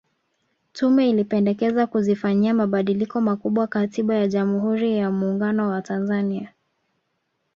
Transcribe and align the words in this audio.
Tume 0.73 1.09
ilipendekeza 1.09 1.87
kuzifanyia 1.87 2.53
mabadiliko 2.53 3.21
makubwa 3.21 3.67
Katiba 3.67 4.15
ya 4.15 4.27
Jamhuri 4.27 4.97
ya 4.97 5.11
Muungano 5.11 5.69
wa 5.69 5.81
Tanzania 5.81 6.53